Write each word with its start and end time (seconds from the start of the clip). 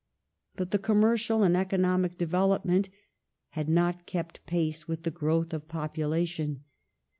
But 0.55 0.71
commercial 0.81 1.43
and 1.43 1.55
economic 1.55 2.17
development 2.17 2.89
had 3.49 3.69
not 3.69 4.07
kept 4.07 4.43
pace 4.47 4.87
with 4.87 5.03
the 5.03 5.11
growth 5.11 5.53
of 5.53 5.67
population. 5.67 6.63